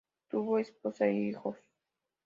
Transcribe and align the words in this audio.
Tuvo 0.29 0.57
esposa 0.57 1.05
e 1.05 1.13
hijos. 1.13 1.57